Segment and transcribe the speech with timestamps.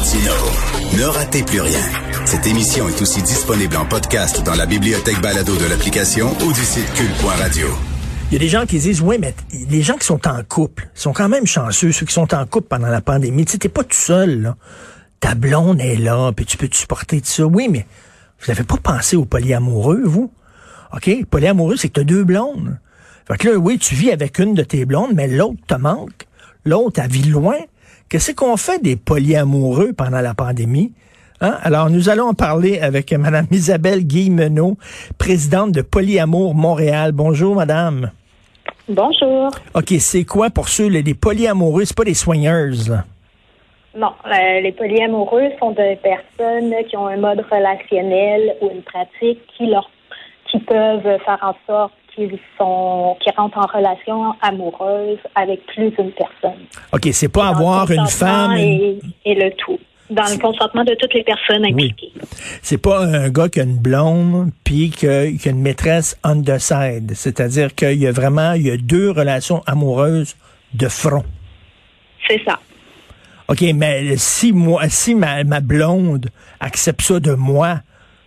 [0.00, 1.80] Ne ratez plus rien.
[2.24, 6.60] Cette émission est aussi disponible en podcast dans la bibliothèque balado de l'application ou du
[6.60, 6.86] site.
[8.30, 9.34] Il y a des gens qui disent, oui, mais
[9.68, 12.68] les gens qui sont en couple sont quand même chanceux, ceux qui sont en couple
[12.68, 13.44] pendant la pandémie.
[13.44, 14.56] Tu t'es pas tout seul, là.
[15.18, 17.44] Ta blonde est là, puis tu peux te supporter de ça.
[17.44, 17.84] Oui, mais
[18.40, 20.30] vous n'avez pas pensé au polyamoureux, vous?
[20.92, 21.24] OK?
[21.28, 22.78] Polyamoureux, c'est que tu as deux blondes.
[23.26, 26.28] Fait que là, oui, tu vis avec une de tes blondes, mais l'autre te manque.
[26.64, 27.56] L'autre, elle vit loin.
[28.10, 30.92] Qu'est-ce qu'on fait des polyamoureux pendant la pandémie?
[31.42, 31.58] Hein?
[31.62, 34.78] Alors, nous allons en parler avec Mme Isabelle Guillemenot,
[35.18, 37.12] présidente de Polyamour Montréal.
[37.12, 38.10] Bonjour, madame.
[38.88, 39.50] Bonjour.
[39.74, 41.84] OK, c'est quoi pour ceux, les, polyamoureux?
[41.84, 43.04] C'est pas des soigneuses, là?
[43.94, 49.40] Non, euh, les polyamoureux sont des personnes qui ont un mode relationnel ou une pratique
[49.54, 49.90] qui leur
[50.50, 56.12] qui peuvent faire en sorte qu'ils sont qui rentrent en relation amoureuse avec plus d'une
[56.12, 56.60] personne.
[56.92, 59.78] OK, c'est pas avoir une femme et, le tout
[60.10, 62.12] dans le consentement de toutes les personnes impliquées.
[62.16, 62.22] Oui.
[62.62, 66.58] C'est pas un gars qui a une blonde puis qui a une maîtresse on the
[66.58, 70.34] side, c'est-à-dire qu'il y a vraiment il y a deux relations amoureuses
[70.72, 71.24] de front.
[72.26, 72.58] C'est ça.
[73.48, 77.80] OK, mais si moi si ma, ma blonde accepte ça de moi,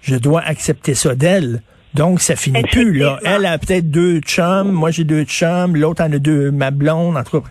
[0.00, 1.60] je dois accepter ça d'elle.
[1.94, 3.18] Donc, ça finit plus, là.
[3.24, 7.16] Elle a peut-être deux chums, moi j'ai deux chums, l'autre en a deux, ma blonde,
[7.16, 7.42] entre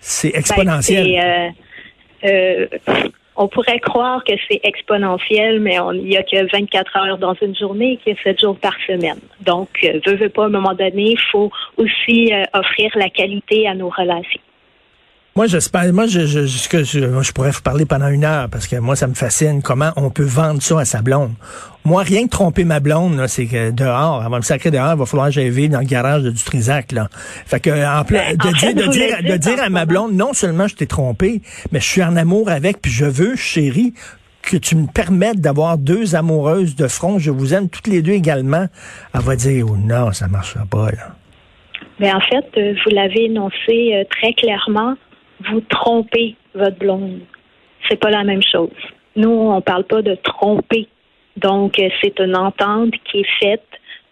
[0.00, 1.52] C'est ben, exponentiel.
[2.24, 2.66] Euh, euh,
[3.36, 7.56] on pourrait croire que c'est exponentiel, mais il n'y a que 24 heures dans une
[7.56, 9.18] journée et que 7 jours par semaine.
[9.40, 13.66] Donc, euh, veux, veux pas, à un moment donné, il faut aussi offrir la qualité
[13.66, 14.40] à nos relations.
[15.36, 18.76] Moi, j'espère, moi, je, je, je, je, pourrais vous parler pendant une heure parce que
[18.76, 21.32] moi, ça me fascine comment on peut vendre ça à sa blonde.
[21.84, 24.98] Moi, rien que tromper ma blonde, c'est que dehors, elle va me sacrer dehors, il
[24.98, 27.08] va falloir que j'aille vivre dans le garage de Dutrisac, là.
[27.12, 30.32] Fait que, en plein, ben, de, dire, de, dire, de dire à ma blonde, non
[30.32, 33.92] seulement je t'ai trompé, mais je suis en amour avec, puis je veux, chérie,
[34.40, 38.12] que tu me permettes d'avoir deux amoureuses de front, je vous aime toutes les deux
[38.12, 38.68] également,
[39.12, 41.14] elle va dire, oh non, ça marchera pas, là.
[41.98, 44.96] Mais en fait, euh, vous l'avez énoncé euh, très clairement
[45.48, 47.20] vous trompez votre blonde.
[47.88, 48.70] C'est pas la même chose.
[49.16, 50.88] Nous, on parle pas de tromper.
[51.36, 53.66] Donc, euh, c'est une entente qui est faite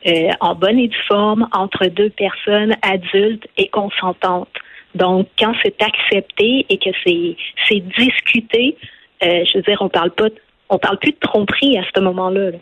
[0.07, 4.49] euh, en bonne et due forme entre deux personnes adultes et consentantes.
[4.95, 8.77] Donc, quand c'est accepté et que c'est discuté,
[9.23, 10.27] euh, je veux dire, on parle pas,
[10.69, 12.53] on parle plus de tromperie à ce moment-là.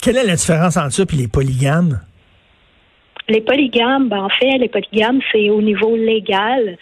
[0.00, 2.00] Quelle est la différence entre ça et les polygames?
[3.28, 6.76] Les polygames, ben, en fait, les polygames, c'est au niveau légal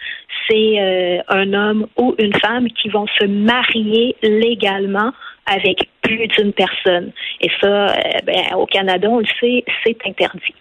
[0.49, 5.13] c'est euh, un homme ou une femme qui vont se marier légalement
[5.47, 7.13] avec plus d'une personne.
[7.41, 7.95] Et ça, euh,
[8.25, 10.55] ben, au Canada, on le sait, c'est interdit.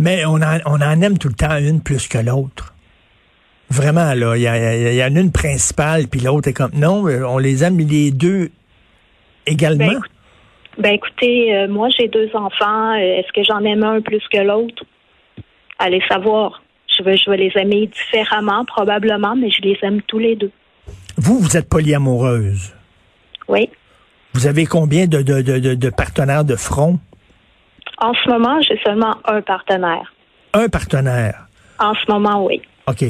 [0.00, 2.74] Mais on en, on en aime tout le temps une plus que l'autre.
[3.70, 6.70] Vraiment, là, il y, y, en a une principale, puis l'autre est comme...
[6.74, 8.50] Non, euh, on les aime les deux
[9.46, 9.86] également?
[9.86, 10.00] Ben,
[10.78, 12.94] ben écoutez, moi j'ai deux enfants.
[12.94, 14.84] Est-ce que j'en aime un plus que l'autre?
[15.78, 16.62] Allez savoir.
[16.96, 20.50] Je vais, je vais les aimer différemment, probablement, mais je les aime tous les deux.
[21.16, 22.74] Vous, vous êtes polyamoureuse.
[23.46, 23.70] Oui.
[24.34, 26.98] Vous avez combien de, de, de, de partenaires de front?
[27.98, 30.12] En ce moment, j'ai seulement un partenaire.
[30.54, 31.46] Un partenaire?
[31.78, 32.62] En ce moment, oui.
[32.86, 33.04] OK.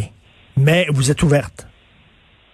[0.56, 1.66] Mais vous êtes ouverte?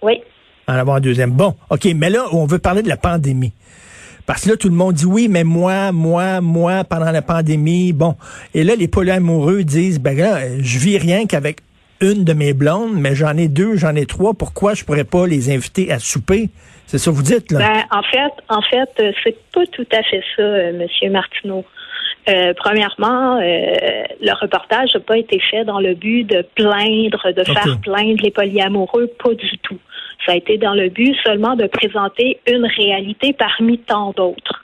[0.01, 0.21] Oui.
[0.67, 1.31] En avoir un deuxième.
[1.31, 1.85] Bon, OK.
[1.95, 3.53] Mais là, on veut parler de la pandémie.
[4.25, 7.93] Parce que là, tout le monde dit oui, mais moi, moi, moi, pendant la pandémie,
[7.93, 8.15] bon.
[8.53, 11.57] Et là, les polyamoureux disent, ben là, je vis rien qu'avec
[12.01, 14.33] une de mes blondes, mais j'en ai deux, j'en ai trois.
[14.33, 16.49] Pourquoi je pourrais pas les inviter à souper?
[16.87, 17.59] C'est ça que vous dites, là?
[17.59, 21.65] Ben, en fait, en fait, euh, c'est pas tout à fait ça, euh, Monsieur Martineau.
[22.27, 27.77] Euh, premièrement, le reportage n'a pas été fait dans le but de plaindre, de faire
[27.83, 29.77] plaindre les polyamoureux, pas du tout.
[30.25, 34.63] Ça a été dans le but seulement de présenter une réalité parmi tant d'autres.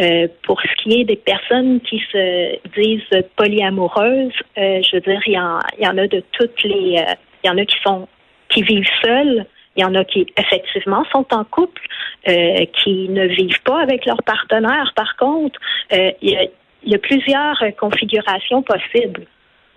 [0.00, 5.20] Euh, pour ce qui est des personnes qui se disent polyamoureuses, euh, je veux dire,
[5.26, 8.08] il y, en, a de toutes les, euh, il y en a qui sont
[8.48, 9.46] qui vivent seuls,
[9.76, 11.82] il y en a qui effectivement sont en couple,
[12.24, 14.92] qui ne vivent pas avec leur partenaire.
[14.94, 15.58] Par contre,
[15.90, 16.50] il y,
[16.84, 19.26] y a plusieurs configurations possibles.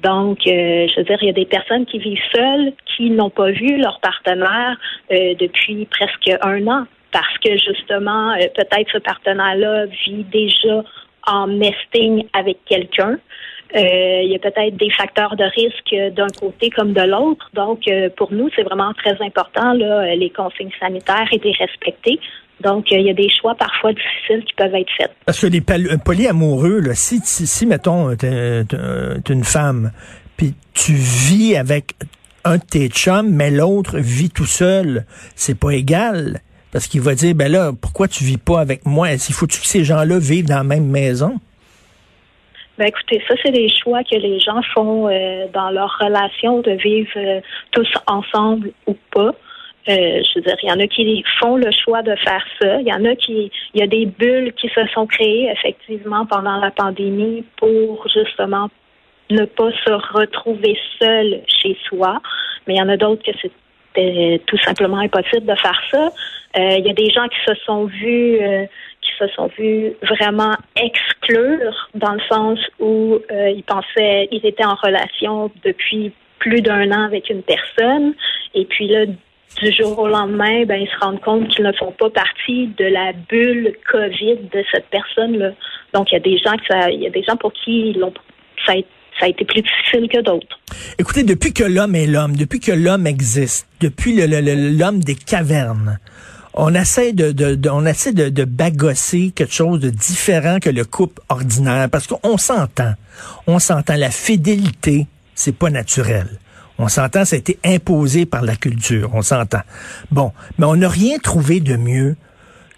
[0.01, 3.29] Donc, euh, je veux dire, il y a des personnes qui vivent seules, qui n'ont
[3.29, 4.77] pas vu leur partenaire
[5.11, 10.83] euh, depuis presque un an, parce que justement, euh, peut-être ce partenaire-là vit déjà
[11.25, 13.17] en nesting avec quelqu'un.
[13.75, 17.49] il y a peut-être des facteurs de risque d'un côté comme de l'autre.
[17.53, 17.79] Donc,
[18.15, 22.17] pour nous, c'est vraiment très important, là, les consignes sanitaires et de respecter.
[22.61, 25.11] Donc, il y a des choix parfois difficiles qui peuvent être faits.
[25.25, 28.63] Parce que les polyamoureux, là, si, si, mettons, t'es
[29.29, 29.91] une femme,
[30.37, 31.93] puis tu vis avec
[32.43, 35.05] un de tes chums, mais l'autre vit tout seul,
[35.35, 36.39] c'est pas égal.
[36.71, 39.11] Parce qu'il va dire, ben là, pourquoi tu vis pas avec moi?
[39.11, 41.39] Est-ce qu'il faut que ces gens-là vivent dans la même maison?
[42.77, 46.71] Ben écoutez, ça c'est des choix que les gens font euh, dans leur relation de
[46.71, 49.33] vivre euh, tous ensemble ou pas.
[49.89, 52.81] Euh, je veux dire, il y en a qui font le choix de faire ça.
[52.81, 56.25] Il y en a qui, il y a des bulles qui se sont créées effectivement
[56.25, 58.69] pendant la pandémie pour justement
[59.29, 62.19] ne pas se retrouver seul chez soi.
[62.65, 66.11] Mais il y en a d'autres que c'était tout simplement impossible de faire ça.
[66.57, 68.65] Euh, il y a des gens qui se sont vus, euh,
[69.01, 74.75] qui se sont vus vraiment exclure dans le sens où ils pensaient, ils étaient en
[74.75, 78.13] relation depuis plus d'un an avec une personne,
[78.53, 79.05] et puis là,
[79.61, 82.85] du jour au lendemain, ben, ils se rendent compte qu'ils ne font pas partie de
[82.85, 85.51] la bulle COVID de cette personne-là.
[85.93, 87.97] Donc, il y a des gens ça, il y a des gens pour qui
[88.65, 88.73] ça,
[89.21, 90.59] a, été plus difficile que d'autres.
[90.99, 95.99] Écoutez, depuis que l'homme est l'homme, depuis que l'homme existe, depuis l'homme des cavernes,
[96.53, 101.21] on essaie de, on essaie de, de, bagosser quelque chose de différent que le couple
[101.29, 102.93] ordinaire parce qu'on s'entend.
[103.45, 103.95] On s'entend.
[103.95, 106.27] La fidélité, c'est pas naturel.
[106.79, 109.61] On s'entend, ça a été imposé par la culture, on s'entend.
[110.11, 112.15] Bon, mais on n'a rien trouvé de mieux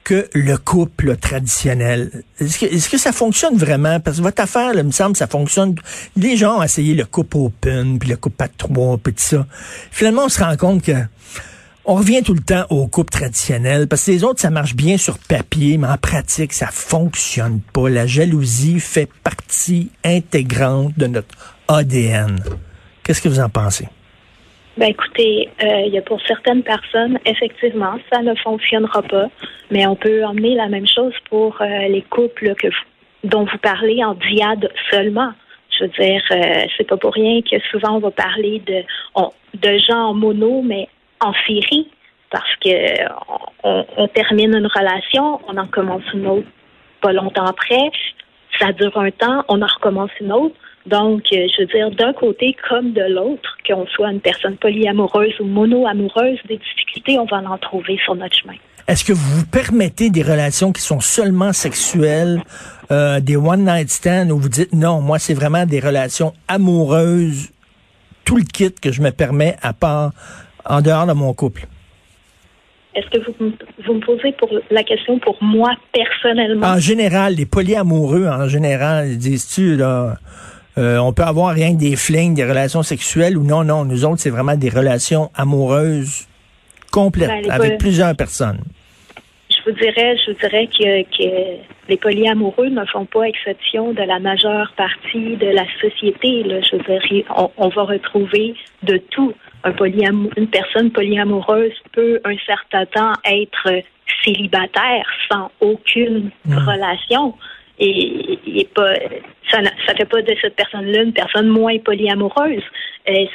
[0.03, 2.23] que le couple traditionnel.
[2.39, 3.99] Est-ce que, ça fonctionne vraiment?
[3.99, 5.75] Parce que votre affaire, là, il me semble, ça fonctionne.
[6.15, 9.45] Les gens ont essayé le couple open, puis le couple à trois, puis tout ça.
[9.91, 10.93] Finalement, on se rend compte que
[11.85, 14.97] on revient tout le temps au couple traditionnel, parce que les autres, ça marche bien
[14.97, 17.89] sur papier, mais en pratique, ça fonctionne pas.
[17.89, 21.35] La jalousie fait partie intégrante de notre
[21.67, 22.39] ADN.
[23.09, 23.87] Qu'est-ce que vous en pensez?
[24.77, 29.29] Ben écoutez, euh, il y a pour certaines personnes, effectivement, ça ne fonctionnera pas,
[29.71, 32.67] mais on peut emmener la même chose pour euh, les couples que
[33.23, 35.31] dont vous parlez en diade seulement.
[35.75, 38.83] Je veux dire, euh, c'est pas pour rien que souvent on va parler de,
[39.55, 40.87] de gens en mono, mais
[41.19, 41.87] en série,
[42.29, 42.69] parce que
[43.63, 46.47] on, on termine une relation, on en commence une autre
[47.01, 47.89] pas longtemps après,
[48.59, 50.55] ça dure un temps, on en recommence une autre.
[50.89, 55.39] Donc, euh, je veux dire, d'un côté comme de l'autre, qu'on soit une personne polyamoureuse
[55.39, 58.55] ou monoamoureuse, des difficultés, on va en trouver sur notre chemin.
[58.87, 62.41] Est-ce que vous permettez des relations qui sont seulement sexuelles,
[62.89, 67.51] euh, des one-night stands, où vous dites non, moi, c'est vraiment des relations amoureuses,
[68.25, 70.11] tout le kit que je me permets à part,
[70.65, 71.67] en dehors de mon couple?
[72.95, 73.51] Est-ce que vous,
[73.85, 76.65] vous, me posez pour la question pour moi personnellement?
[76.65, 80.17] En général, les polyamoureux, en général, disent-tu, là,
[80.79, 83.83] euh, on peut avoir rien que des flings, des relations sexuelles ou non, non.
[83.83, 86.27] Nous autres, c'est vraiment des relations amoureuses
[86.91, 88.61] complètes ben, avec plusieurs personnes.
[89.49, 94.19] Je vous dirais, je vous dirais que, les polyamoureux ne font pas exception de la
[94.19, 96.45] majeure partie de la société.
[96.45, 97.23] Je
[97.57, 98.53] on, va retrouver
[98.83, 99.33] de tout.
[99.63, 99.73] Un
[100.37, 103.83] une personne polyamoureuse peut un certain temps être
[104.23, 106.57] célibataire sans aucune mmh.
[106.57, 107.33] relation
[107.79, 108.93] et il est pas
[109.51, 112.63] ça ne fait pas de cette personne-là une personne moins polyamoureuse.
[113.05, 113.27] Elle,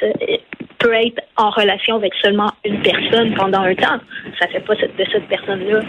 [0.79, 3.99] peut être en relation avec seulement une personne pendant un temps.
[4.39, 5.81] Ça fait pas de cette personne-là.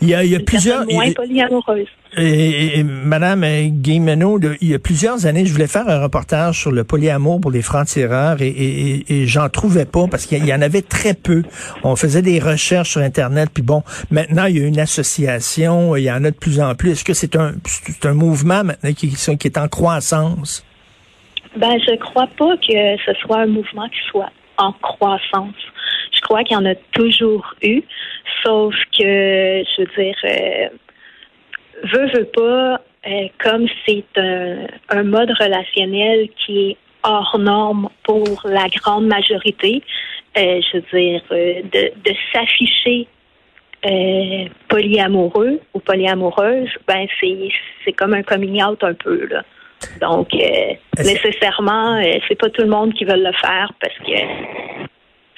[0.00, 1.88] Il y a, il y a plusieurs moins polyamoureuse.
[2.16, 6.84] Et, Madame Guillemeno, il y a plusieurs années, je voulais faire un reportage sur le
[6.84, 10.82] polyamour pour les francs-tireurs et, et, et j'en trouvais pas parce qu'il y en avait
[10.82, 11.42] très peu.
[11.82, 16.04] On faisait des recherches sur Internet, puis bon, maintenant il y a une association, il
[16.04, 16.92] y en a de plus en plus.
[16.92, 20.64] Est-ce que c'est un, c'est un mouvement maintenant qui, qui est en croissance?
[21.56, 25.62] Ben, je crois pas que ce soit un mouvement qui soit en croissance.
[26.12, 27.82] Je crois qu'il y en a toujours eu,
[28.44, 30.68] sauf que, je veux dire, euh,
[31.92, 38.68] veut, veut pas, euh, comme c'est un, mode relationnel qui est hors norme pour la
[38.68, 39.82] grande majorité,
[40.38, 43.08] euh, je veux dire, de, de s'afficher
[44.68, 47.50] polyamoureux ou polyamoureuse, ben c'est
[47.84, 49.42] c'est comme un coming out un peu là.
[50.00, 54.14] Donc, euh, nécessairement, euh, c'est pas tout le monde qui veut le faire parce que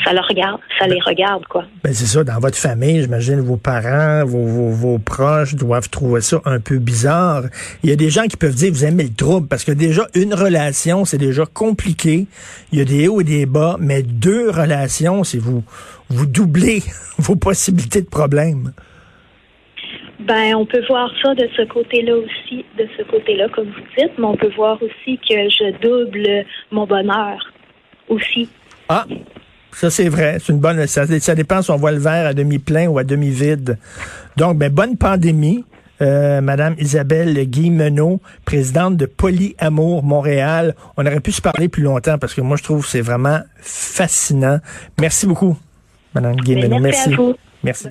[0.04, 1.64] ça le regarde, ça les regarde, quoi.
[1.82, 6.40] Ben c'est ça, dans votre famille, j'imagine vos parents, vos, vos, proches doivent trouver ça
[6.44, 7.44] un peu bizarre.
[7.82, 10.06] Il y a des gens qui peuvent dire vous aimez le trouble parce que déjà
[10.14, 12.26] une relation, c'est déjà compliqué.
[12.72, 15.64] Il y a des hauts et des bas, mais deux relations, c'est vous
[16.08, 16.82] vous doublez
[17.18, 18.72] vos possibilités de problème.
[20.26, 24.12] Ben, on peut voir ça de ce côté-là aussi, de ce côté-là, comme vous dites,
[24.18, 27.38] mais on peut voir aussi que je double mon bonheur
[28.08, 28.48] aussi.
[28.88, 29.06] Ah,
[29.72, 30.84] ça c'est vrai, c'est une bonne.
[30.88, 33.78] Ça, ça, dépend si on voit le verre à demi plein ou à demi vide.
[34.36, 35.64] Donc, ben bonne pandémie.
[36.02, 40.74] Euh, Madame Isabelle Guillemenot, présidente de Polyamour Montréal.
[40.98, 43.40] On aurait pu se parler plus longtemps parce que moi je trouve que c'est vraiment
[43.60, 44.58] fascinant.
[45.00, 45.56] Merci beaucoup,
[46.14, 46.80] Madame Guillemenot.
[46.80, 47.16] Merci.
[47.62, 47.88] Merci.